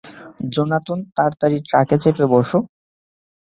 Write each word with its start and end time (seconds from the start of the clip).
Jonathan, 0.53 0.99
তাড়াতাড়ি 1.15 1.57
ট্রাকে 1.67 1.95
চেপে 2.03 2.25
বসো! 2.33 2.57